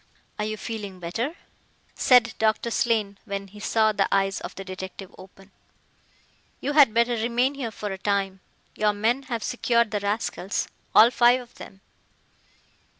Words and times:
"Are 0.39 0.45
you 0.45 0.57
feeling 0.57 0.99
better?" 0.99 1.35
said 1.93 2.33
Doctor 2.39 2.71
Slane, 2.71 3.19
when 3.25 3.49
he 3.49 3.59
saw 3.59 3.91
the 3.91 4.07
eyes 4.11 4.41
of 4.41 4.55
the 4.55 4.65
detective 4.65 5.13
open. 5.15 5.51
"You 6.59 6.73
had 6.73 6.91
better 6.91 7.13
remain 7.13 7.53
here 7.53 7.69
for 7.69 7.91
a 7.91 7.99
time. 7.99 8.39
Your 8.73 8.93
men 8.93 9.21
have 9.29 9.43
secured 9.43 9.91
the 9.91 9.99
rascals 9.99 10.67
all 10.95 11.11
five 11.11 11.39
of 11.39 11.53
them." 11.53 11.81